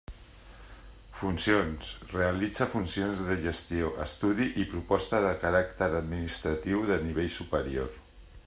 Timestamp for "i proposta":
4.63-5.23